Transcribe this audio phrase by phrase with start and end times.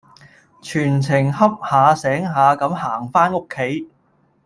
[0.63, 3.87] 全程恰下醒下咁行返屋企